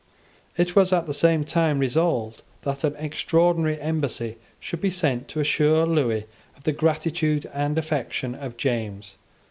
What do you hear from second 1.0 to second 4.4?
the same time resolved that an extraordinary embassy